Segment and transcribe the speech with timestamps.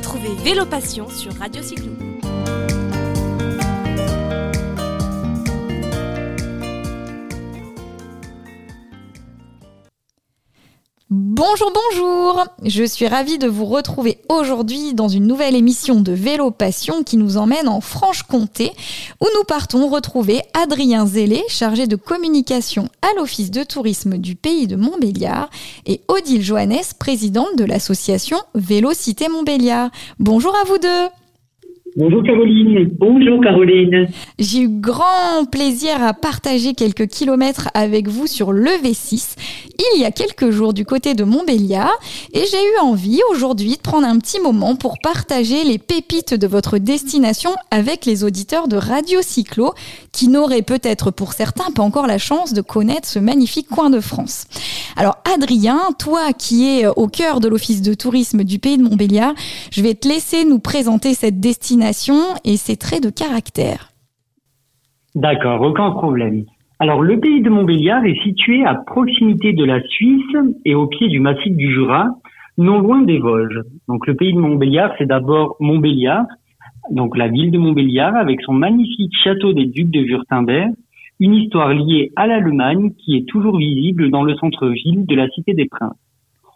[0.00, 2.09] Retrouvez Vélo Passion sur Radio Cyclo.
[11.12, 16.52] Bonjour, bonjour Je suis ravie de vous retrouver aujourd'hui dans une nouvelle émission de Vélo
[16.52, 18.70] Passion qui nous emmène en Franche-Comté
[19.20, 24.68] où nous partons retrouver Adrien Zélé, chargé de communication à l'Office de tourisme du pays
[24.68, 25.50] de Montbéliard
[25.84, 29.90] et Odile Johannes, présidente de l'association Vélocité Montbéliard.
[30.20, 31.08] Bonjour à vous deux
[31.96, 32.88] Bonjour Caroline.
[32.98, 34.06] Bonjour Caroline.
[34.38, 39.34] J'ai eu grand plaisir à partager quelques kilomètres avec vous sur le V6
[39.94, 41.98] il y a quelques jours du côté de Montbéliard
[42.32, 46.46] et j'ai eu envie aujourd'hui de prendre un petit moment pour partager les pépites de
[46.46, 49.72] votre destination avec les auditeurs de Radio Cyclo
[50.12, 54.00] qui n'auraient peut-être pour certains pas encore la chance de connaître ce magnifique coin de
[54.00, 54.44] France.
[54.96, 59.34] Alors Adrien, toi qui es au cœur de l'office de tourisme du pays de Montbéliard,
[59.70, 61.79] je vais te laisser nous présenter cette destination
[62.44, 63.90] et ses traits de caractère.
[65.14, 66.44] D'accord, aucun problème.
[66.78, 71.08] Alors, le pays de Montbéliard est situé à proximité de la Suisse et au pied
[71.08, 72.06] du massif du Jura,
[72.58, 73.60] non loin des Vosges.
[73.88, 76.26] Donc, le pays de Montbéliard, c'est d'abord Montbéliard,
[76.90, 80.72] donc la ville de Montbéliard avec son magnifique château des ducs de Wurtemberg,
[81.18, 85.52] une histoire liée à l'Allemagne qui est toujours visible dans le centre-ville de la Cité
[85.52, 85.96] des Princes.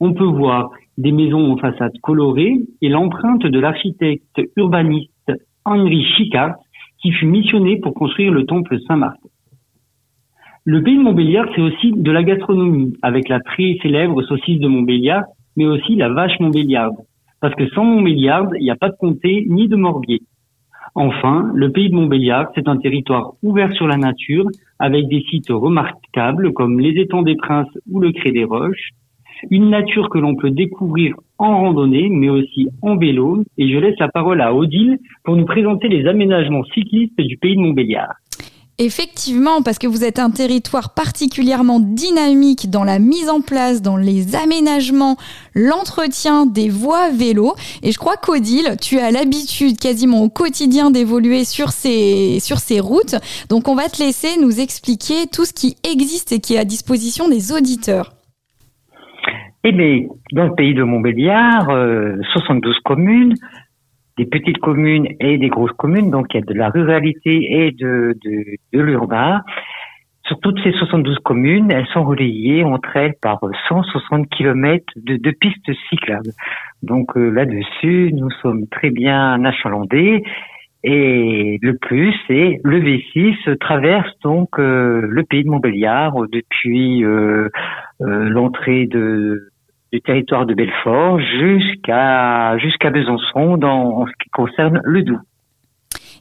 [0.00, 5.32] On peut voir des maisons aux façades colorées et l'empreinte de l'architecte urbaniste
[5.64, 6.56] Henri Chicard
[7.00, 9.28] qui fut missionné pour construire le temple Saint-Martin.
[10.64, 14.66] Le pays de Montbéliard, c'est aussi de la gastronomie, avec la très célèbre saucisse de
[14.66, 15.24] Montbéliard,
[15.56, 16.96] mais aussi la vache montbéliarde.
[17.40, 20.22] Parce que sans Montbéliard, il n'y a pas de comté ni de morbier.
[20.94, 24.46] Enfin, le pays de Montbéliard, c'est un territoire ouvert sur la nature,
[24.78, 28.90] avec des sites remarquables comme les étangs des Princes ou le Cré des Roches.
[29.50, 33.42] Une nature que l'on peut découvrir en randonnée, mais aussi en vélo.
[33.58, 37.56] Et je laisse la parole à Odile pour nous présenter les aménagements cyclistes du pays
[37.56, 38.14] de Montbéliard.
[38.78, 43.96] Effectivement, parce que vous êtes un territoire particulièrement dynamique dans la mise en place, dans
[43.96, 45.16] les aménagements,
[45.54, 47.54] l'entretien des voies vélo.
[47.82, 52.78] Et je crois qu'Odile, tu as l'habitude quasiment au quotidien d'évoluer sur ces, sur ces
[52.78, 53.16] routes.
[53.48, 56.66] Donc on va te laisser nous expliquer tout ce qui existe et qui est à
[56.66, 58.15] disposition des auditeurs.
[59.68, 63.34] Eh bien, dans le pays de Montbéliard, 72 euh, communes,
[64.16, 67.72] des petites communes et des grosses communes, donc il y a de la ruralité et
[67.72, 69.40] de, de, de l'urbain.
[70.28, 75.30] Sur toutes ces 72 communes, elles sont relayées entre elles par 160 km de, de
[75.32, 76.30] pistes cyclables.
[76.84, 80.22] Donc euh, là-dessus, nous sommes très bien achalandés.
[80.84, 87.48] Et le plus, c'est le V6 traverse donc euh, le pays de Montbéliard depuis euh,
[87.98, 89.48] l'entrée de
[89.96, 95.22] du territoire de Belfort jusqu'à jusqu'à Besançon dans ce qui concerne le Doubs.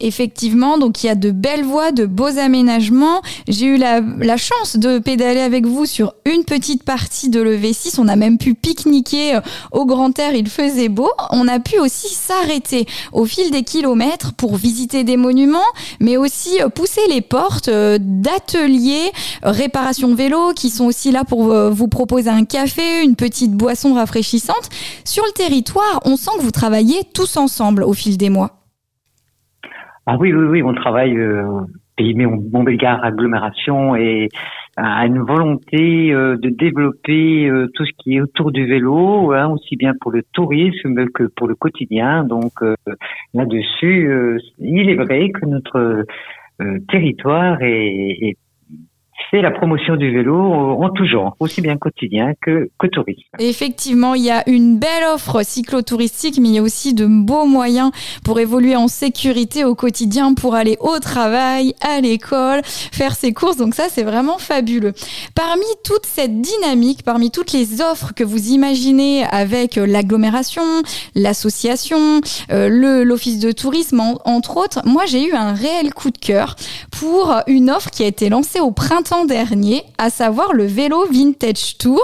[0.00, 3.20] Effectivement, donc il y a de belles voies, de beaux aménagements.
[3.48, 7.96] J'ai eu la, la, chance de pédaler avec vous sur une petite partie de l'EV6.
[7.98, 9.40] On a même pu pique-niquer euh,
[9.72, 11.10] au grand air, il faisait beau.
[11.30, 15.58] On a pu aussi s'arrêter au fil des kilomètres pour visiter des monuments,
[15.98, 19.10] mais aussi euh, pousser les portes euh, d'ateliers
[19.42, 24.68] réparation vélo qui sont aussi là pour vous proposer un café, une petite boisson rafraîchissante.
[25.04, 28.57] Sur le territoire, on sent que vous travaillez tous ensemble au fil des mois.
[30.10, 34.30] Ah oui, oui, oui, on travaille euh, pays Montbéliard agglomération et
[34.78, 39.48] a une volonté euh, de développer euh, tout ce qui est autour du vélo, hein,
[39.48, 42.24] aussi bien pour le tourisme que pour le quotidien.
[42.24, 42.74] Donc euh,
[43.34, 46.06] là-dessus, il est vrai que notre
[46.88, 48.36] territoire est, est
[49.30, 53.20] c'est la promotion du vélo en tout genre, aussi bien quotidien que, que tourisme.
[53.38, 57.44] Effectivement, il y a une belle offre cyclotouristique, mais il y a aussi de beaux
[57.44, 57.90] moyens
[58.24, 63.56] pour évoluer en sécurité au quotidien, pour aller au travail, à l'école, faire ses courses.
[63.56, 64.92] Donc ça, c'est vraiment fabuleux.
[65.34, 70.62] Parmi toute cette dynamique, parmi toutes les offres que vous imaginez avec l'agglomération,
[71.14, 76.56] l'association, euh, l'office de tourisme, entre autres, moi j'ai eu un réel coup de cœur
[76.90, 81.78] pour une offre qui a été lancée au printemps dernier, à savoir le vélo Vintage
[81.78, 82.02] Tour.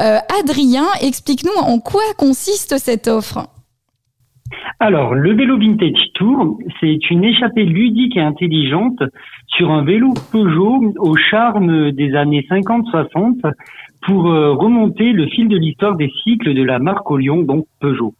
[0.00, 3.46] Euh, Adrien, explique-nous en quoi consiste cette offre.
[4.80, 9.02] Alors, le vélo Vintage Tour, c'est une échappée ludique et intelligente
[9.46, 13.50] sur un vélo Peugeot au charme des années 50-60
[14.02, 17.64] pour euh, remonter le fil de l'histoire des cycles de la marque au Lyon, donc
[17.80, 18.14] Peugeot.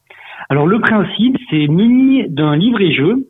[0.48, 3.26] Alors, le principe, c'est muni d'un livret-jeu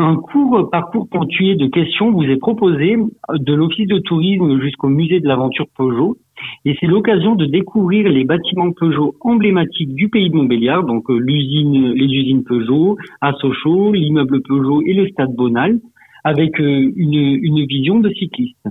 [0.00, 2.96] Un court parcours ponctué de questions vous est proposé
[3.34, 6.16] de l'Office de tourisme jusqu'au musée de l'aventure Peugeot.
[6.64, 11.18] Et c'est l'occasion de découvrir les bâtiments Peugeot emblématiques du pays de Montbéliard, donc euh,
[11.18, 15.80] l'usine, les usines Peugeot, à Sochaux, l'immeuble Peugeot et le stade Bonal,
[16.22, 18.68] avec euh, une, vision de cycliste.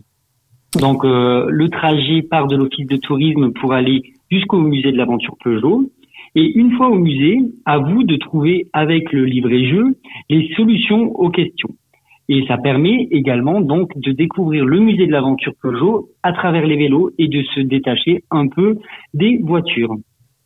[0.79, 4.01] Donc euh, le trajet part de l'office de tourisme pour aller
[4.31, 5.91] jusqu'au musée de l'aventure Peugeot.
[6.39, 9.95] Et une fois au musée, à vous de trouver avec le livret-jeu
[10.29, 11.71] les solutions aux questions.
[12.29, 16.75] Et ça permet également donc de découvrir le musée de l'aventure Peugeot à travers les
[16.75, 18.77] vélos et de se détacher un peu
[19.15, 19.95] des voitures.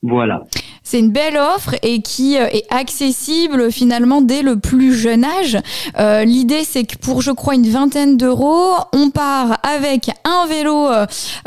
[0.01, 0.43] Voilà.
[0.91, 5.57] C'est une belle offre et qui euh, est accessible finalement dès le plus jeune âge.
[5.97, 10.89] Euh, L'idée, c'est que pour, je crois, une vingtaine d'euros, on part avec un vélo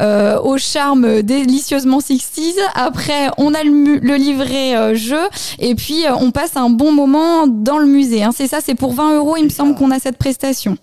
[0.00, 6.04] euh, au charme délicieusement 60 Après, on a le, le livret euh, jeu et puis
[6.18, 8.22] on passe un bon moment dans le musée.
[8.22, 8.30] Hein.
[8.34, 10.78] C'est ça, c'est pour 20 euros, il me semble qu'on a cette prestation.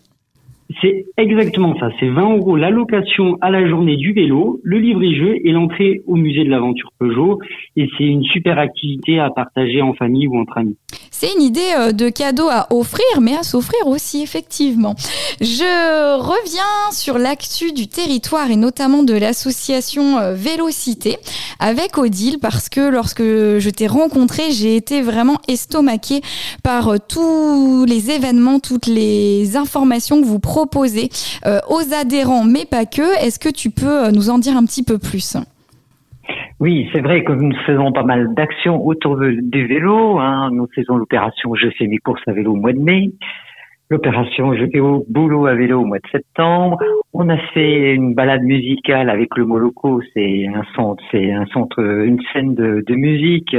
[0.79, 1.89] C'est exactement ça.
[1.99, 6.43] C'est 20 euros l'allocation à la journée du vélo, le livret-jeu et l'entrée au musée
[6.43, 7.39] de l'aventure Peugeot.
[7.75, 10.77] Et c'est une super activité à partager en famille ou entre amis.
[11.09, 14.95] C'est une idée euh, de cadeau à offrir, mais à s'offrir aussi, effectivement.
[15.39, 21.17] Je reviens sur l'actu du territoire et notamment de l'association euh, Vélocité
[21.59, 26.21] avec Odile parce que lorsque je t'ai rencontré, j'ai été vraiment estomaquée
[26.63, 32.85] par euh, tous les événements, toutes les informations que vous proposez aux adhérents, mais pas
[32.85, 33.25] que.
[33.25, 35.37] Est-ce que tu peux nous en dire un petit peu plus?
[36.61, 40.19] Oui, c'est vrai que nous faisons pas mal d'actions autour du vélo.
[40.19, 40.51] Hein.
[40.51, 43.11] Nous faisons l'opération Je fais mes courses à vélo au mois de mai,
[43.89, 46.77] l'opération Je fais au boulot à vélo au mois de septembre.
[47.13, 51.79] On a fait une balade musicale avec le Moloco, c'est un centre, c'est un centre,
[51.79, 53.57] une scène de, de, musique.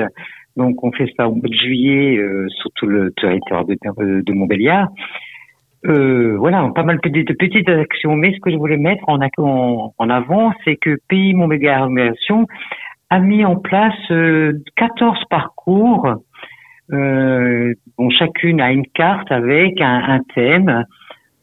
[0.57, 4.33] Donc on fait ça au mois de juillet euh, sur tout le territoire de, de
[4.33, 4.89] Montbéliard.
[5.87, 8.15] Euh, voilà, pas mal de, de, petites actions.
[8.15, 9.19] Mais ce que je voulais mettre en,
[10.11, 11.89] avant, c'est que Pays Montbéliard
[13.11, 16.15] a mis en place 14 euh, parcours.
[16.93, 20.85] Euh, dont chacune a une carte avec un, thème.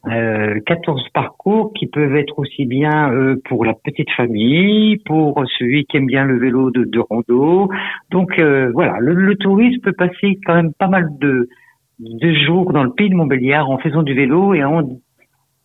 [0.08, 5.86] Euh, 14 parcours qui peuvent être aussi bien euh, pour la petite famille, pour celui
[5.86, 7.70] qui aime bien le vélo de, de rando.
[8.10, 11.50] Donc euh, voilà, le, le, tourisme peut passer quand même pas mal de,
[12.00, 14.88] de jours dans le pays de Montbéliard en faisant du vélo et en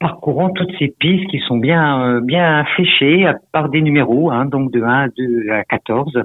[0.00, 4.72] parcourant toutes ces pistes qui sont bien euh, bien fléchées par des numéros, hein, donc
[4.72, 6.24] de 1 2 à 14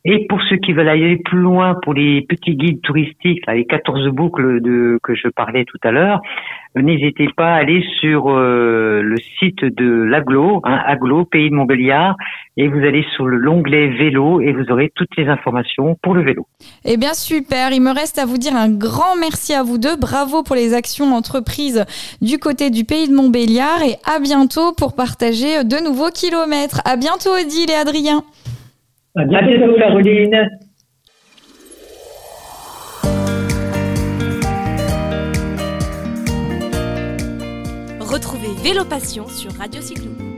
[0.08, 4.10] Et pour ceux qui veulent aller plus loin, pour les petits guides touristiques, les 14
[4.10, 6.22] boucles de, que je parlais tout à l'heure,
[6.76, 12.16] n'hésitez pas à aller sur euh, le site de l'Aglo, hein, Aglo, Pays de Montbéliard,
[12.56, 16.46] et vous allez sur l'onglet vélo et vous aurez toutes les informations pour le vélo.
[16.86, 19.98] Eh bien super, il me reste à vous dire un grand merci à vous deux,
[19.98, 21.84] bravo pour les actions entreprises
[22.22, 26.82] du côté du Pays de Montbéliard et à bientôt pour partager de nouveaux kilomètres.
[26.86, 28.24] À bientôt Odile et Adrien.
[38.02, 40.35] Retrouvez Vélo Passion sur Radio Cyclo.